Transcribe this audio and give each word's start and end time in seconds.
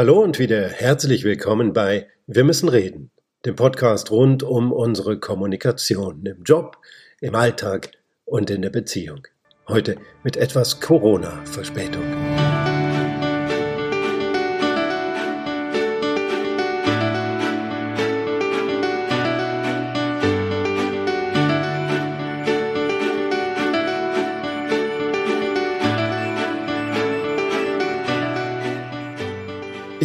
Hallo 0.00 0.22
und 0.22 0.38
wieder 0.38 0.66
herzlich 0.66 1.24
willkommen 1.24 1.74
bei 1.74 2.08
Wir 2.26 2.42
müssen 2.42 2.70
reden, 2.70 3.10
dem 3.44 3.54
Podcast 3.54 4.10
rund 4.10 4.42
um 4.42 4.72
unsere 4.72 5.20
Kommunikation 5.20 6.24
im 6.24 6.42
Job, 6.42 6.78
im 7.20 7.34
Alltag 7.34 7.90
und 8.24 8.48
in 8.48 8.62
der 8.62 8.70
Beziehung. 8.70 9.28
Heute 9.68 9.96
mit 10.24 10.38
etwas 10.38 10.80
Corona-Verspätung. 10.80 12.39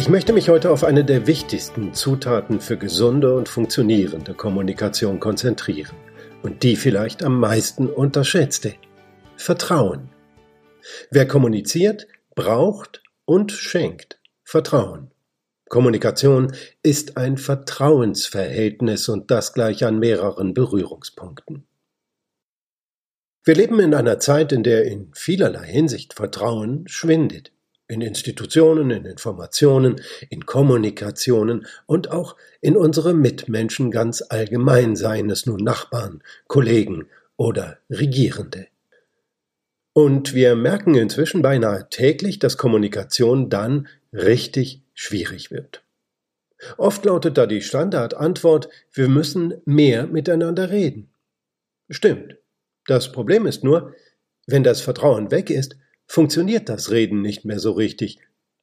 Ich 0.06 0.10
möchte 0.12 0.32
mich 0.32 0.48
heute 0.50 0.70
auf 0.70 0.84
eine 0.84 1.04
der 1.04 1.26
wichtigsten 1.26 1.92
Zutaten 1.92 2.60
für 2.60 2.76
gesunde 2.76 3.34
und 3.34 3.48
funktionierende 3.48 4.34
Kommunikation 4.34 5.18
konzentrieren 5.18 5.96
und 6.44 6.62
die 6.62 6.76
vielleicht 6.76 7.24
am 7.24 7.40
meisten 7.40 7.88
unterschätzte. 7.88 8.74
Vertrauen. 9.36 10.10
Wer 11.10 11.26
kommuniziert, 11.26 12.06
braucht 12.36 13.02
und 13.24 13.50
schenkt 13.50 14.20
Vertrauen. 14.44 15.10
Kommunikation 15.68 16.52
ist 16.84 17.16
ein 17.16 17.36
Vertrauensverhältnis 17.36 19.08
und 19.08 19.32
das 19.32 19.54
gleich 19.54 19.84
an 19.84 19.98
mehreren 19.98 20.54
Berührungspunkten. 20.54 21.66
Wir 23.42 23.56
leben 23.56 23.80
in 23.80 23.92
einer 23.92 24.20
Zeit, 24.20 24.52
in 24.52 24.62
der 24.62 24.84
in 24.84 25.10
vielerlei 25.14 25.66
Hinsicht 25.66 26.14
Vertrauen 26.14 26.86
schwindet 26.86 27.50
in 27.88 28.00
Institutionen, 28.00 28.90
in 28.90 29.04
Informationen, 29.04 30.00
in 30.28 30.46
Kommunikationen 30.46 31.66
und 31.86 32.10
auch 32.10 32.36
in 32.60 32.76
unsere 32.76 33.14
Mitmenschen 33.14 33.90
ganz 33.90 34.22
allgemein, 34.28 34.96
seien 34.96 35.30
es 35.30 35.46
nun 35.46 35.62
Nachbarn, 35.62 36.22
Kollegen 36.48 37.08
oder 37.36 37.78
Regierende. 37.90 38.66
Und 39.92 40.34
wir 40.34 40.56
merken 40.56 40.94
inzwischen 40.94 41.42
beinahe 41.42 41.88
täglich, 41.88 42.38
dass 42.38 42.58
Kommunikation 42.58 43.48
dann 43.48 43.88
richtig 44.12 44.82
schwierig 44.92 45.50
wird. 45.50 45.82
Oft 46.76 47.04
lautet 47.04 47.38
da 47.38 47.46
die 47.46 47.62
Standardantwort, 47.62 48.68
wir 48.92 49.08
müssen 49.08 49.54
mehr 49.64 50.06
miteinander 50.06 50.70
reden. 50.70 51.10
Stimmt. 51.88 52.36
Das 52.86 53.12
Problem 53.12 53.46
ist 53.46 53.62
nur, 53.64 53.94
wenn 54.46 54.64
das 54.64 54.80
Vertrauen 54.80 55.30
weg 55.30 55.50
ist, 55.50 55.76
funktioniert 56.06 56.68
das 56.68 56.90
Reden 56.90 57.22
nicht 57.22 57.44
mehr 57.44 57.58
so 57.58 57.72
richtig. 57.72 58.18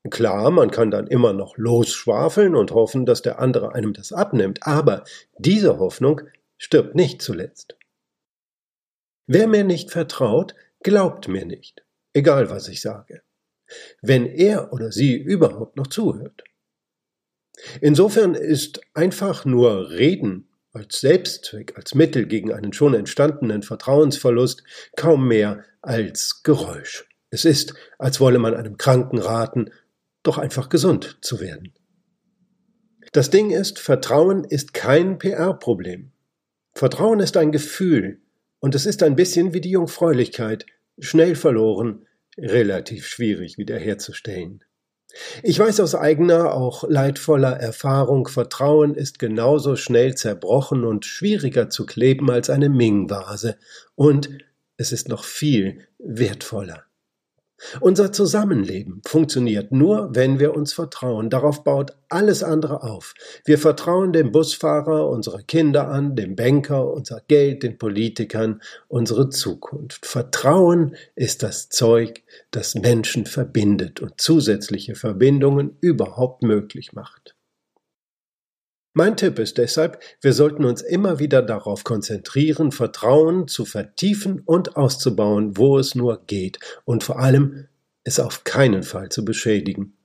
Klar, 0.09 0.51
man 0.51 0.71
kann 0.71 0.91
dann 0.91 1.07
immer 1.07 1.33
noch 1.33 1.57
losschwafeln 1.57 2.55
und 2.55 2.71
hoffen, 2.71 3.05
dass 3.05 3.21
der 3.21 3.39
andere 3.39 3.73
einem 3.73 3.93
das 3.93 4.11
abnimmt, 4.11 4.59
aber 4.63 5.05
diese 5.37 5.79
Hoffnung 5.79 6.21
stirbt 6.57 6.95
nicht 6.95 7.21
zuletzt. 7.21 7.77
Wer 9.27 9.47
mir 9.47 9.63
nicht 9.63 9.91
vertraut, 9.91 10.55
glaubt 10.81 11.29
mir 11.29 11.45
nicht, 11.45 11.85
egal 12.13 12.49
was 12.49 12.67
ich 12.67 12.81
sage, 12.81 13.21
wenn 14.01 14.25
er 14.25 14.73
oder 14.73 14.91
sie 14.91 15.15
überhaupt 15.15 15.77
noch 15.77 15.87
zuhört. 15.87 16.43
Insofern 17.79 18.35
ist 18.35 18.81
einfach 18.93 19.45
nur 19.45 19.91
Reden 19.91 20.49
als 20.73 20.99
Selbstzweck, 20.99 21.77
als 21.77 21.95
Mittel 21.95 22.25
gegen 22.25 22.51
einen 22.51 22.73
schon 22.73 22.95
entstandenen 22.95 23.63
Vertrauensverlust 23.63 24.63
kaum 24.95 25.27
mehr 25.27 25.63
als 25.81 26.43
Geräusch. 26.43 27.07
Es 27.33 27.45
ist, 27.45 27.73
als 27.97 28.19
wolle 28.19 28.37
man 28.37 28.53
einem 28.53 28.77
Kranken 28.77 29.17
raten, 29.17 29.71
doch 30.21 30.37
einfach 30.37 30.69
gesund 30.69 31.17
zu 31.21 31.39
werden. 31.39 31.73
Das 33.11 33.31
Ding 33.31 33.49
ist, 33.49 33.79
Vertrauen 33.79 34.43
ist 34.43 34.75
kein 34.75 35.17
PR-Problem. 35.17 36.11
Vertrauen 36.75 37.19
ist 37.19 37.35
ein 37.35 37.51
Gefühl, 37.51 38.21
und 38.59 38.75
es 38.75 38.85
ist 38.85 39.01
ein 39.01 39.15
bisschen 39.15 39.51
wie 39.51 39.61
die 39.61 39.71
Jungfräulichkeit, 39.71 40.67
schnell 40.99 41.33
verloren, 41.33 42.05
relativ 42.37 43.07
schwierig 43.07 43.57
wiederherzustellen. 43.57 44.63
Ich 45.41 45.57
weiß 45.57 45.79
aus 45.79 45.95
eigener, 45.95 46.53
auch 46.53 46.87
leidvoller 46.87 47.53
Erfahrung, 47.53 48.27
Vertrauen 48.27 48.93
ist 48.93 49.17
genauso 49.17 49.75
schnell 49.75 50.13
zerbrochen 50.13 50.83
und 50.83 51.07
schwieriger 51.07 51.71
zu 51.71 51.87
kleben 51.87 52.29
als 52.29 52.51
eine 52.51 52.69
Ming-Vase, 52.69 53.57
und 53.95 54.29
es 54.77 54.91
ist 54.91 55.09
noch 55.09 55.23
viel 55.23 55.87
wertvoller. 55.97 56.85
Unser 57.79 58.11
Zusammenleben 58.11 59.01
funktioniert 59.05 59.71
nur, 59.71 60.09
wenn 60.13 60.39
wir 60.39 60.55
uns 60.55 60.73
vertrauen. 60.73 61.29
Darauf 61.29 61.63
baut 61.63 61.93
alles 62.09 62.43
andere 62.43 62.83
auf. 62.83 63.13
Wir 63.45 63.57
vertrauen 63.57 64.13
dem 64.13 64.31
Busfahrer 64.31 65.09
unsere 65.09 65.43
Kinder 65.43 65.87
an, 65.87 66.15
dem 66.15 66.35
Banker 66.35 66.91
unser 66.91 67.21
Geld, 67.27 67.63
den 67.63 67.77
Politikern 67.77 68.61
unsere 68.87 69.29
Zukunft. 69.29 70.05
Vertrauen 70.05 70.95
ist 71.15 71.43
das 71.43 71.69
Zeug, 71.69 72.21
das 72.51 72.75
Menschen 72.75 73.25
verbindet 73.25 74.01
und 74.01 74.19
zusätzliche 74.19 74.95
Verbindungen 74.95 75.77
überhaupt 75.81 76.43
möglich 76.43 76.93
macht. 76.93 77.32
Mein 78.95 79.17
Tipp 79.17 79.39
ist 79.39 79.57
deshalb, 79.57 79.99
wir 80.21 80.33
sollten 80.33 80.65
uns 80.65 80.83
immer 80.83 81.17
wieder 81.17 81.41
darauf 81.41 81.83
konzentrieren, 81.83 82.71
Vertrauen 82.71 83.47
zu 83.47 83.65
vertiefen 83.65 84.41
und 84.45 84.77
auszubauen, 84.77 85.57
wo 85.57 85.79
es 85.79 85.95
nur 85.95 86.23
geht, 86.27 86.59
und 86.85 87.03
vor 87.03 87.19
allem 87.19 87.67
es 88.03 88.19
auf 88.19 88.43
keinen 88.43 88.83
Fall 88.83 89.09
zu 89.09 89.25
beschädigen. 89.25 89.97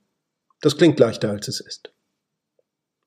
Das 0.61 0.75
klingt 0.75 0.99
leichter, 0.99 1.29
als 1.29 1.47
es 1.47 1.59
ist. 1.59 1.91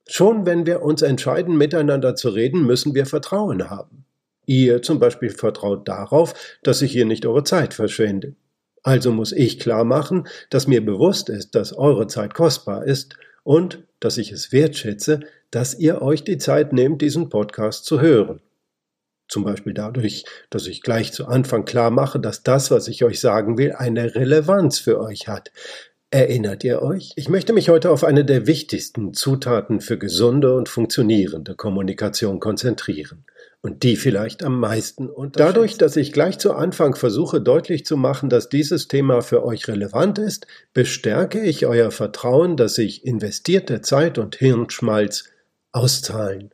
Schon 0.09 0.47
wenn 0.47 0.67
wir 0.67 0.83
uns 0.83 1.03
entscheiden, 1.03 1.57
miteinander 1.57 2.15
zu 2.15 2.29
reden, 2.29 2.65
müssen 2.65 2.95
wir 2.95 3.07
Vertrauen 3.07 3.69
haben. 3.69 4.05
Ihr 4.47 4.83
zum 4.83 5.01
Beispiel 5.01 5.31
vertraut 5.31 5.89
darauf, 5.89 6.35
dass 6.63 6.83
ich 6.83 6.93
hier 6.93 7.07
nicht 7.07 7.27
eure 7.27 7.45
Zeit 7.45 7.75
verschwende. 7.75 8.37
Also 8.85 9.13
muss 9.13 9.33
ich 9.33 9.59
klar 9.59 9.85
machen, 9.85 10.29
dass 10.51 10.67
mir 10.67 10.85
bewusst 10.85 11.29
ist, 11.29 11.55
dass 11.55 11.73
eure 11.73 12.07
Zeit 12.07 12.35
kostbar 12.35 12.85
ist 12.85 13.17
und 13.43 13.87
dass 14.01 14.19
ich 14.19 14.33
es 14.33 14.53
wertschätze, 14.53 15.21
dass 15.51 15.79
ihr 15.79 16.03
euch 16.03 16.25
die 16.25 16.39
Zeit 16.39 16.73
nehmt, 16.73 17.03
diesen 17.03 17.29
Podcast 17.29 17.85
zu 17.85 18.01
hören. 18.01 18.41
Zum 19.29 19.45
Beispiel 19.45 19.73
dadurch, 19.73 20.25
dass 20.51 20.67
ich 20.67 20.83
gleich 20.83 21.13
zu 21.13 21.27
Anfang 21.27 21.65
klar 21.65 21.91
mache, 21.91 22.21
dass 22.21 22.43
das, 22.43 22.71
was 22.71 22.89
ich 22.89 23.05
euch 23.05 23.21
sagen 23.21 23.57
will, 23.57 23.73
eine 23.73 24.15
Relevanz 24.15 24.79
für 24.79 25.01
euch 25.01 25.29
hat. 25.29 25.51
Erinnert 26.15 26.63
ihr 26.63 26.83
euch? 26.83 27.15
Ich 27.17 27.31
möchte 27.31 27.55
mich 27.55 27.71
heute 27.71 27.91
auf 27.91 28.05
eine 28.05 28.27
der 28.27 28.47
wichtigsten 28.47 29.15
Zutaten 29.15 29.81
für 29.81 29.97
gesunde 29.97 30.55
und 30.55 30.69
funktionierende 30.69 31.55
Kommunikation 31.55 32.39
konzentrieren. 32.39 33.25
Und 33.63 33.83
die 33.83 33.97
vielleicht 33.97 34.43
am 34.45 34.61
meisten 34.61 35.09
Und 35.09 35.41
Dadurch, 35.41 35.79
dass 35.79 35.97
ich 35.97 36.13
gleich 36.13 36.37
zu 36.37 36.53
Anfang 36.53 36.97
versuche 36.97 37.41
deutlich 37.41 37.87
zu 37.87 37.97
machen, 37.97 38.29
dass 38.29 38.51
dieses 38.51 38.89
Thema 38.89 39.23
für 39.23 39.43
euch 39.43 39.69
relevant 39.69 40.19
ist, 40.19 40.47
bestärke 40.75 41.41
ich 41.41 41.65
euer 41.65 41.91
Vertrauen, 41.91 42.59
dass 42.59 42.75
sich 42.75 43.07
investierte 43.07 43.81
Zeit 43.81 44.19
und 44.19 44.37
Hirnschmalz 44.37 45.31
auszahlen. 45.73 46.51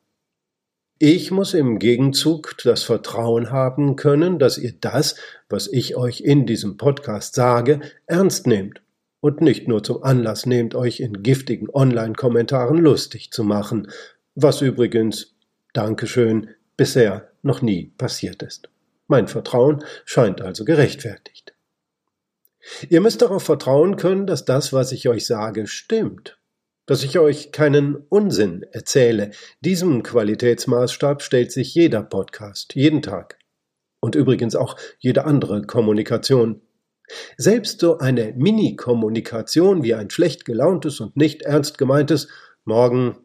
Ich 1.01 1.33
muss 1.33 1.53
im 1.55 1.81
Gegenzug 1.81 2.55
das 2.63 2.85
Vertrauen 2.85 3.51
haben 3.51 3.97
können, 3.97 4.39
dass 4.39 4.57
ihr 4.57 4.75
das, 4.81 5.17
was 5.49 5.67
ich 5.67 5.97
euch 5.97 6.21
in 6.21 6.47
diesem 6.47 6.77
Podcast 6.77 7.35
sage, 7.35 7.81
ernst 8.07 8.47
nehmt 8.47 8.81
und 9.21 9.41
nicht 9.41 9.69
nur 9.69 9.83
zum 9.83 10.03
Anlass 10.03 10.47
nehmt, 10.47 10.75
euch 10.75 11.01
in 11.01 11.23
giftigen 11.23 11.69
Online-Kommentaren 11.71 12.79
lustig 12.79 13.31
zu 13.31 13.45
machen, 13.45 13.91
was 14.35 14.63
übrigens, 14.63 15.35
Dankeschön, 15.73 16.51
bisher 16.77 17.31
noch 17.43 17.63
nie 17.63 17.93
passiert 17.99 18.43
ist. 18.43 18.69
Mein 19.07 19.29
Vertrauen 19.29 19.85
scheint 20.05 20.41
also 20.41 20.65
gerechtfertigt. 20.65 21.55
Ihr 22.89 23.01
müsst 23.01 23.23
darauf 23.23 23.43
vertrauen 23.43 23.97
können, 23.97 24.27
dass 24.27 24.45
das, 24.45 24.73
was 24.73 24.93
ich 24.93 25.09
euch 25.09 25.27
sage, 25.27 25.67
stimmt 25.67 26.39
dass 26.89 27.05
ich 27.05 27.19
euch 27.19 27.53
keinen 27.53 27.97
Unsinn 28.09 28.65
erzähle. 28.73 29.31
Diesem 29.61 30.03
Qualitätsmaßstab 30.03 31.23
stellt 31.23 31.53
sich 31.53 31.75
jeder 31.75 32.03
Podcast, 32.03 32.75
jeden 32.75 33.03
Tag. 33.03 33.39
Und 34.01 34.15
übrigens 34.15 34.57
auch 34.57 34.75
jede 34.99 35.27
andere 35.27 35.63
Kommunikation. 35.63 36.63
Selbst 37.37 37.81
so 37.81 37.99
eine 37.99 38.35
Mini-Kommunikation 38.37 39.83
wie 39.83 39.95
ein 39.95 40.11
schlecht 40.11 40.45
gelauntes 40.45 41.01
und 41.01 41.17
nicht 41.17 41.43
ernst 41.43 41.79
gemeintes 41.79 42.29
Morgen 42.65 43.17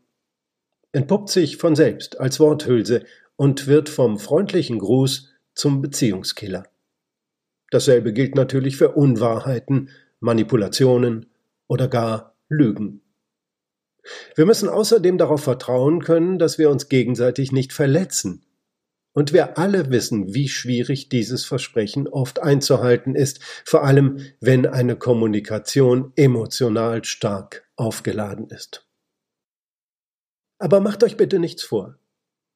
entpuppt 0.92 1.30
sich 1.30 1.58
von 1.58 1.76
selbst 1.76 2.20
als 2.20 2.40
Worthülse 2.40 3.04
und 3.36 3.68
wird 3.68 3.90
vom 3.90 4.20
freundlichen 4.20 4.80
Gruß 4.80 5.34
zum 5.54 5.82
Beziehungskiller. 5.82 6.64
Dasselbe 7.72 8.14
gilt 8.14 8.36
natürlich 8.36 8.78
für 8.78 8.92
Unwahrheiten, 8.92 9.90
Manipulationen 10.20 11.26
oder 11.68 11.88
gar 11.88 12.36
Lügen. 12.48 13.02
Wir 14.36 14.46
müssen 14.46 14.70
außerdem 14.70 15.18
darauf 15.18 15.44
vertrauen 15.44 16.04
können, 16.04 16.38
dass 16.38 16.58
wir 16.58 16.70
uns 16.70 16.90
gegenseitig 16.90 17.52
nicht 17.52 17.74
verletzen. 17.74 18.46
Und 19.14 19.32
wir 19.32 19.58
alle 19.60 19.92
wissen, 19.92 20.34
wie 20.34 20.50
schwierig 20.50 21.08
dieses 21.08 21.46
Versprechen 21.46 22.08
oft 22.08 22.40
einzuhalten 22.40 23.16
ist, 23.16 23.40
vor 23.64 23.84
allem 23.84 24.20
wenn 24.40 24.66
eine 24.66 24.96
Kommunikation 24.96 26.12
emotional 26.16 27.04
stark 27.04 27.70
aufgeladen 27.76 28.50
ist. 28.50 28.88
Aber 30.58 30.80
macht 30.80 31.04
euch 31.04 31.18
bitte 31.18 31.40
nichts 31.40 31.64
vor. 31.64 32.00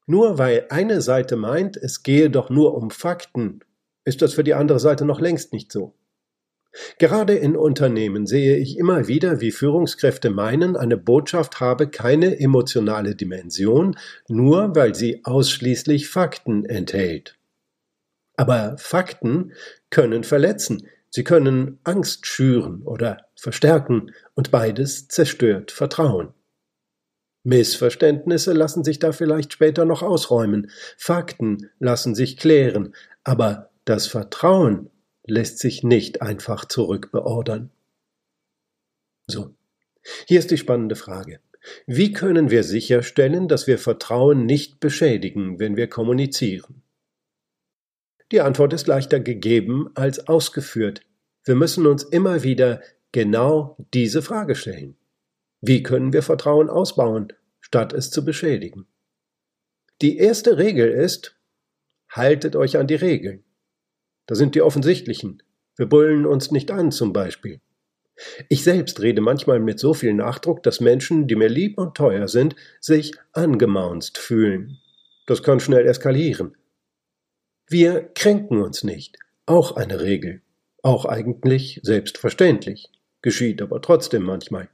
Nur 0.08 0.38
weil 0.38 0.68
eine 0.70 1.02
Seite 1.02 1.36
meint, 1.36 1.78
es 1.78 2.02
gehe 2.02 2.30
doch 2.30 2.50
nur 2.50 2.76
um 2.76 2.90
Fakten, 2.90 3.60
ist 4.06 4.22
das 4.22 4.34
für 4.34 4.44
die 4.44 4.54
andere 4.54 4.80
Seite 4.80 5.04
noch 5.04 5.20
längst 5.20 5.52
nicht 5.52 5.72
so. 5.72 5.97
Gerade 6.98 7.36
in 7.36 7.56
Unternehmen 7.56 8.26
sehe 8.26 8.58
ich 8.58 8.78
immer 8.78 9.08
wieder, 9.08 9.42
wie 9.42 9.52
Führungskräfte 9.52 10.30
meinen, 10.30 10.76
eine 10.76 10.98
Botschaft 10.98 11.60
habe 11.60 11.90
keine 11.90 12.40
emotionale 12.40 13.16
Dimension, 13.16 13.98
nur 14.28 14.76
weil 14.76 14.96
sie 14.96 15.22
ausschließlich 15.24 16.10
Fakten 16.10 16.66
enthält. 16.66 17.38
Aber 18.36 18.76
Fakten 18.78 19.54
können 19.90 20.24
verletzen, 20.24 20.88
sie 21.10 21.24
können 21.24 21.80
Angst 21.84 22.28
schüren 22.28 22.84
oder 22.84 23.26
verstärken, 23.36 24.12
und 24.36 24.52
beides 24.52 25.08
zerstört 25.08 25.72
Vertrauen. 25.72 26.34
Missverständnisse 27.44 28.52
lassen 28.52 28.84
sich 28.84 29.00
da 29.00 29.14
vielleicht 29.14 29.54
später 29.54 29.86
noch 29.86 30.04
ausräumen, 30.04 30.70
Fakten 30.98 31.70
lassen 31.80 32.14
sich 32.14 32.38
klären, 32.38 32.94
aber 33.24 33.70
das 33.86 34.06
Vertrauen 34.06 34.90
lässt 35.28 35.60
sich 35.60 35.84
nicht 35.84 36.22
einfach 36.22 36.66
zurückbeordern. 36.66 37.70
So, 39.28 39.54
hier 40.26 40.40
ist 40.40 40.52
die 40.52 40.58
spannende 40.58 40.96
Frage. 40.96 41.40
Wie 41.86 42.14
können 42.14 42.50
wir 42.50 42.64
sicherstellen, 42.64 43.48
dass 43.48 43.68
wir 43.68 43.78
Vertrauen 43.78 44.46
nicht 44.46 44.80
beschädigen, 44.80 45.60
wenn 45.60 45.76
wir 45.76 45.88
kommunizieren? 45.88 46.82
Die 48.32 48.42
Antwort 48.42 48.74
ist 48.74 48.88
leichter 48.88 49.20
gegeben 49.20 49.90
als 49.96 50.28
ausgeführt. 50.28 51.02
Wir 51.44 51.56
müssen 51.56 51.86
uns 51.86 52.04
immer 52.04 52.44
wieder 52.44 52.82
genau 53.12 53.78
diese 53.94 54.22
Frage 54.22 54.56
stellen. 54.56 54.98
Wie 55.62 55.84
können 55.84 56.14
wir 56.14 56.24
Vertrauen 56.24 56.70
ausbauen, 56.70 57.34
statt 57.60 57.94
es 57.94 58.12
zu 58.12 58.24
beschädigen? 58.24 58.88
Die 60.02 60.18
erste 60.18 60.58
Regel 60.58 60.92
ist, 60.92 61.36
haltet 62.10 62.56
euch 62.56 62.78
an 62.78 62.88
die 62.88 62.96
Regeln. 62.96 63.44
Da 64.28 64.36
sind 64.36 64.56
die 64.56 64.62
offensichtlichen. 64.62 65.42
Wir 65.76 65.88
brüllen 65.88 66.26
uns 66.26 66.52
nicht 66.52 66.70
an, 66.70 66.92
zum 66.92 67.14
Beispiel. 67.14 67.60
Ich 68.50 68.64
selbst 68.64 69.02
rede 69.02 69.22
manchmal 69.22 69.60
mit 69.60 69.80
so 69.80 69.94
viel 69.94 70.14
Nachdruck, 70.14 70.64
dass 70.64 70.80
Menschen, 70.80 71.28
die 71.28 71.36
mir 71.36 71.50
lieb 71.50 71.78
und 71.78 71.96
teuer 71.96 72.28
sind, 72.28 72.56
sich 72.80 73.14
angemaunzt 73.32 74.18
fühlen. 74.18 74.80
Das 75.28 75.44
kann 75.44 75.60
schnell 75.60 75.86
eskalieren. 75.86 76.56
Wir 77.68 78.02
kränken 78.16 78.62
uns 78.62 78.84
nicht. 78.84 79.18
Auch 79.46 79.76
eine 79.76 80.02
Regel. 80.02 80.42
Auch 80.82 81.06
eigentlich 81.06 81.80
selbstverständlich. 81.84 82.90
Geschieht 83.22 83.62
aber 83.62 83.82
trotzdem 83.82 84.24
manchmal. 84.24 84.70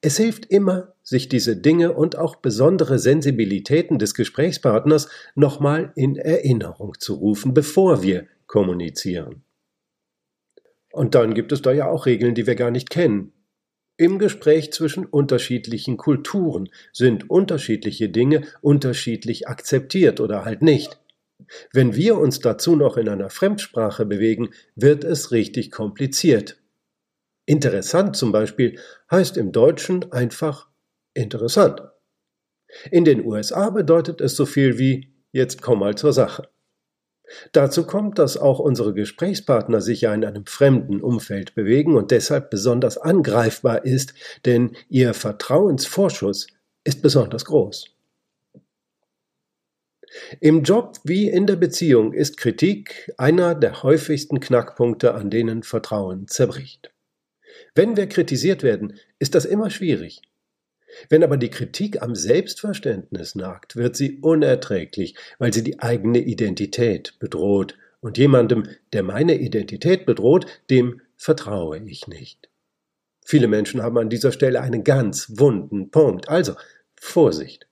Es 0.00 0.16
hilft 0.16 0.46
immer, 0.46 0.94
sich 1.02 1.28
diese 1.28 1.56
Dinge 1.56 1.92
und 1.92 2.16
auch 2.16 2.36
besondere 2.36 2.98
Sensibilitäten 2.98 3.98
des 3.98 4.14
Gesprächspartners 4.14 5.08
nochmal 5.34 5.92
in 5.96 6.16
Erinnerung 6.16 6.94
zu 6.98 7.14
rufen, 7.14 7.52
bevor 7.52 8.02
wir 8.02 8.26
kommunizieren. 8.48 9.44
Und 10.90 11.14
dann 11.14 11.34
gibt 11.34 11.52
es 11.52 11.62
da 11.62 11.70
ja 11.70 11.86
auch 11.86 12.06
Regeln, 12.06 12.34
die 12.34 12.48
wir 12.48 12.56
gar 12.56 12.72
nicht 12.72 12.90
kennen. 12.90 13.32
Im 13.96 14.18
Gespräch 14.18 14.72
zwischen 14.72 15.06
unterschiedlichen 15.06 15.96
Kulturen 15.96 16.68
sind 16.92 17.30
unterschiedliche 17.30 18.08
Dinge 18.08 18.42
unterschiedlich 18.60 19.48
akzeptiert 19.48 20.20
oder 20.20 20.44
halt 20.44 20.62
nicht. 20.62 21.00
Wenn 21.72 21.94
wir 21.94 22.18
uns 22.18 22.40
dazu 22.40 22.74
noch 22.74 22.96
in 22.96 23.08
einer 23.08 23.30
Fremdsprache 23.30 24.06
bewegen, 24.06 24.50
wird 24.74 25.04
es 25.04 25.30
richtig 25.30 25.70
kompliziert. 25.70 26.60
Interessant 27.46 28.16
zum 28.16 28.32
Beispiel 28.32 28.78
heißt 29.10 29.36
im 29.36 29.52
Deutschen 29.52 30.10
einfach 30.12 30.68
interessant. 31.14 31.82
In 32.90 33.04
den 33.04 33.24
USA 33.24 33.70
bedeutet 33.70 34.20
es 34.20 34.36
so 34.36 34.46
viel 34.46 34.78
wie 34.78 35.14
jetzt 35.32 35.62
komm 35.62 35.80
mal 35.80 35.94
zur 35.94 36.12
Sache. 36.12 36.48
Dazu 37.52 37.84
kommt, 37.84 38.18
dass 38.18 38.36
auch 38.36 38.58
unsere 38.58 38.94
Gesprächspartner 38.94 39.80
sich 39.80 40.02
ja 40.02 40.14
in 40.14 40.24
einem 40.24 40.46
fremden 40.46 41.00
Umfeld 41.00 41.54
bewegen 41.54 41.96
und 41.96 42.10
deshalb 42.10 42.50
besonders 42.50 42.98
angreifbar 42.98 43.84
ist, 43.84 44.14
denn 44.44 44.76
ihr 44.88 45.14
Vertrauensvorschuss 45.14 46.46
ist 46.84 47.02
besonders 47.02 47.44
groß. 47.44 47.94
Im 50.40 50.62
Job 50.62 50.98
wie 51.04 51.28
in 51.28 51.46
der 51.46 51.56
Beziehung 51.56 52.14
ist 52.14 52.38
Kritik 52.38 53.12
einer 53.18 53.54
der 53.54 53.82
häufigsten 53.82 54.40
Knackpunkte, 54.40 55.14
an 55.14 55.28
denen 55.28 55.62
Vertrauen 55.62 56.28
zerbricht. 56.28 56.92
Wenn 57.74 57.96
wir 57.96 58.08
kritisiert 58.08 58.62
werden, 58.62 58.98
ist 59.18 59.34
das 59.34 59.44
immer 59.44 59.70
schwierig. 59.70 60.22
Wenn 61.08 61.22
aber 61.22 61.36
die 61.36 61.50
Kritik 61.50 62.02
am 62.02 62.14
Selbstverständnis 62.14 63.34
nagt, 63.34 63.76
wird 63.76 63.96
sie 63.96 64.18
unerträglich, 64.18 65.14
weil 65.38 65.52
sie 65.52 65.62
die 65.62 65.80
eigene 65.80 66.18
Identität 66.18 67.18
bedroht. 67.18 67.76
Und 68.00 68.18
jemandem, 68.18 68.68
der 68.92 69.02
meine 69.02 69.36
Identität 69.36 70.06
bedroht, 70.06 70.46
dem 70.70 71.00
vertraue 71.16 71.78
ich 71.78 72.06
nicht. 72.06 72.48
Viele 73.24 73.48
Menschen 73.48 73.82
haben 73.82 73.98
an 73.98 74.08
dieser 74.08 74.32
Stelle 74.32 74.60
einen 74.60 74.84
ganz 74.84 75.38
wunden 75.38 75.90
Punkt. 75.90 76.28
Also 76.28 76.54
Vorsicht. 76.96 77.66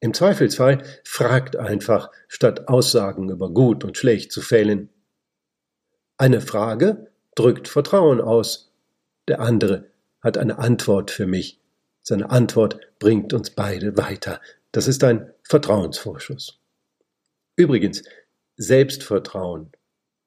Im 0.00 0.14
Zweifelsfall 0.14 0.82
fragt 1.04 1.56
einfach, 1.56 2.10
statt 2.28 2.68
Aussagen 2.68 3.30
über 3.30 3.50
gut 3.50 3.84
und 3.84 3.96
schlecht 3.96 4.30
zu 4.30 4.40
fällen. 4.40 4.90
Eine 6.16 6.40
Frage 6.40 7.10
drückt 7.34 7.68
Vertrauen 7.68 8.20
aus. 8.20 8.72
Der 9.28 9.40
andere 9.40 9.90
hat 10.20 10.38
eine 10.38 10.58
Antwort 10.58 11.10
für 11.10 11.26
mich 11.26 11.60
seine 12.08 12.30
Antwort 12.30 12.80
bringt 12.98 13.32
uns 13.32 13.50
beide 13.50 13.96
weiter. 13.96 14.40
Das 14.72 14.88
ist 14.88 15.04
ein 15.04 15.30
Vertrauensvorschuss. 15.44 16.60
Übrigens, 17.56 18.02
Selbstvertrauen. 18.56 19.72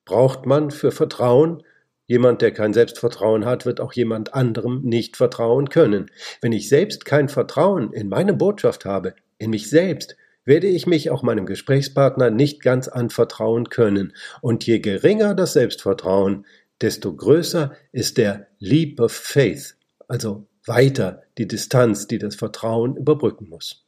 Braucht 0.05 0.45
man 0.45 0.71
für 0.71 0.91
Vertrauen? 0.91 1.63
Jemand, 2.07 2.41
der 2.41 2.51
kein 2.51 2.73
Selbstvertrauen 2.73 3.45
hat, 3.45 3.65
wird 3.65 3.79
auch 3.79 3.93
jemand 3.93 4.33
anderem 4.33 4.81
nicht 4.83 5.17
vertrauen 5.17 5.69
können. 5.69 6.11
Wenn 6.41 6.51
ich 6.51 6.69
selbst 6.69 7.05
kein 7.05 7.29
Vertrauen 7.29 7.93
in 7.93 8.09
meine 8.09 8.33
Botschaft 8.33 8.85
habe, 8.85 9.15
in 9.37 9.49
mich 9.49 9.69
selbst, 9.69 10.15
werde 10.43 10.67
ich 10.67 10.87
mich 10.87 11.09
auch 11.09 11.23
meinem 11.23 11.45
Gesprächspartner 11.45 12.29
nicht 12.29 12.61
ganz 12.61 12.87
anvertrauen 12.87 13.69
können. 13.69 14.13
Und 14.41 14.65
je 14.65 14.79
geringer 14.79 15.35
das 15.35 15.53
Selbstvertrauen, 15.53 16.45
desto 16.81 17.15
größer 17.15 17.75
ist 17.91 18.17
der 18.17 18.47
Leap 18.59 18.99
of 18.99 19.11
Faith, 19.11 19.75
also 20.07 20.47
weiter 20.65 21.23
die 21.37 21.47
Distanz, 21.47 22.07
die 22.07 22.19
das 22.19 22.35
Vertrauen 22.35 22.95
überbrücken 22.95 23.49
muss. 23.49 23.85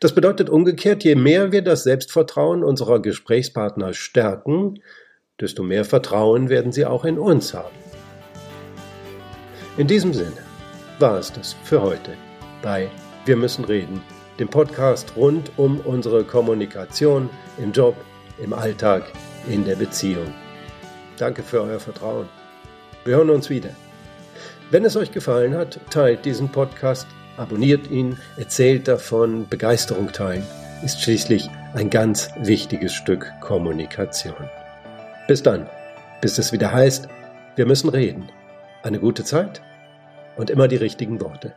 Das 0.00 0.14
bedeutet 0.14 0.48
umgekehrt, 0.48 1.04
je 1.04 1.14
mehr 1.14 1.52
wir 1.52 1.62
das 1.62 1.82
Selbstvertrauen 1.82 2.62
unserer 2.62 3.00
Gesprächspartner 3.00 3.94
stärken, 3.94 4.80
desto 5.40 5.62
mehr 5.62 5.84
Vertrauen 5.84 6.48
werden 6.48 6.72
sie 6.72 6.86
auch 6.86 7.04
in 7.04 7.18
uns 7.18 7.54
haben. 7.54 7.74
In 9.76 9.86
diesem 9.86 10.12
Sinne 10.12 10.36
war 10.98 11.18
es 11.18 11.32
das 11.32 11.54
für 11.64 11.82
heute 11.82 12.12
bei 12.62 12.88
Wir 13.24 13.36
müssen 13.36 13.64
reden, 13.64 14.02
dem 14.38 14.48
Podcast 14.48 15.16
rund 15.16 15.50
um 15.56 15.80
unsere 15.80 16.24
Kommunikation 16.24 17.30
im 17.58 17.72
Job, 17.72 17.96
im 18.42 18.52
Alltag, 18.52 19.04
in 19.48 19.64
der 19.64 19.76
Beziehung. 19.76 20.32
Danke 21.16 21.42
für 21.42 21.62
euer 21.62 21.80
Vertrauen. 21.80 22.28
Wir 23.04 23.16
hören 23.16 23.30
uns 23.30 23.50
wieder. 23.50 23.70
Wenn 24.72 24.86
es 24.86 24.96
euch 24.96 25.12
gefallen 25.12 25.54
hat, 25.54 25.78
teilt 25.90 26.24
diesen 26.24 26.48
Podcast, 26.48 27.06
abonniert 27.36 27.90
ihn, 27.90 28.16
erzählt 28.38 28.88
davon, 28.88 29.46
Begeisterung 29.46 30.10
teilen 30.12 30.46
ist 30.82 31.02
schließlich 31.02 31.50
ein 31.74 31.90
ganz 31.90 32.30
wichtiges 32.38 32.94
Stück 32.94 33.30
Kommunikation. 33.42 34.48
Bis 35.28 35.42
dann, 35.42 35.68
bis 36.22 36.38
es 36.38 36.52
wieder 36.52 36.72
heißt, 36.72 37.06
wir 37.54 37.66
müssen 37.66 37.90
reden. 37.90 38.30
Eine 38.82 38.98
gute 38.98 39.24
Zeit 39.24 39.60
und 40.36 40.48
immer 40.48 40.68
die 40.68 40.76
richtigen 40.76 41.20
Worte. 41.20 41.52